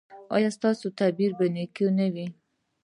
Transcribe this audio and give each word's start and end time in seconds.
ایا 0.35 0.49
ستاسو 0.57 0.85
تعبیر 0.99 1.31
به 1.37 1.45
نیک 1.55 1.75
نه 1.97 2.07
وي؟ 2.13 2.27